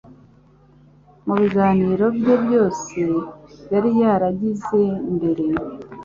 [1.25, 2.99] Mu biganiro bye byose
[3.73, 4.81] yari yaragize
[5.15, 5.45] mbere,